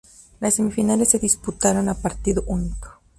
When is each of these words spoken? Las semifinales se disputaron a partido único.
Las 0.39 0.55
semifinales 0.55 1.09
se 1.09 1.19
disputaron 1.19 1.87
a 1.87 1.93
partido 1.93 2.43
único. 2.47 2.99